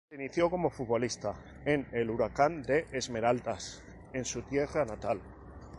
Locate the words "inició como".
0.15-0.71